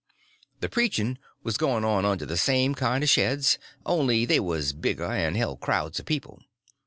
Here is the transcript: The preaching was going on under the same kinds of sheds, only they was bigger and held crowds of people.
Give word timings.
The 0.61 0.67
preaching 0.67 1.19
was 1.43 1.57
going 1.57 1.85
on 1.85 2.05
under 2.05 2.25
the 2.25 2.35
same 2.35 2.73
kinds 2.73 3.03
of 3.03 3.09
sheds, 3.09 3.59
only 3.85 4.25
they 4.25 4.39
was 4.39 4.73
bigger 4.73 5.05
and 5.05 5.37
held 5.37 5.59
crowds 5.59 5.99
of 5.99 6.07
people. 6.07 6.41